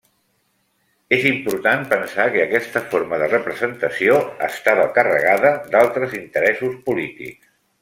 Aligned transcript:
És 1.17 1.25
important 1.31 1.83
pensar 1.91 2.25
que 2.37 2.41
aquesta 2.45 2.83
forma 2.95 3.21
de 3.25 3.29
representació 3.35 4.17
estava 4.49 4.89
carregada 4.97 5.53
d'altres 5.77 6.17
interessos 6.25 6.83
polítics. 6.91 7.49